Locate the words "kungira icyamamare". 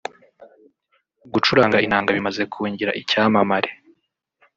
2.53-3.69